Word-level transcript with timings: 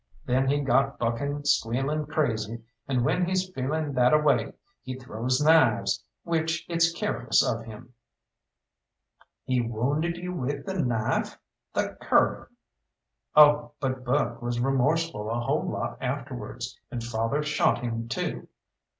Then 0.25 0.47
he 0.47 0.59
got 0.61 0.97
bucking 0.97 1.45
squealing 1.45 2.07
crazy, 2.07 2.63
and 2.87 3.05
when 3.05 3.23
he's 3.27 3.47
feeling 3.51 3.93
that 3.93 4.13
a 4.13 4.17
way 4.17 4.51
he 4.81 4.97
throws 4.97 5.39
knives, 5.39 6.03
which 6.23 6.65
it's 6.67 6.91
careless 6.91 7.43
of 7.45 7.65
him." 7.65 7.93
"He 9.43 9.61
wounded 9.61 10.17
you 10.17 10.33
with 10.33 10.67
a 10.67 10.73
knife? 10.79 11.37
The 11.75 11.97
cur!" 12.01 12.49
"Oh, 13.35 13.73
but 13.79 14.03
Buck 14.03 14.41
was 14.41 14.59
remorseful 14.59 15.29
a 15.29 15.39
whole 15.39 15.69
lot 15.69 15.99
afterwards, 16.01 16.79
and 16.89 17.03
father 17.03 17.43
shot 17.43 17.83
him 17.83 18.07
too. 18.07 18.47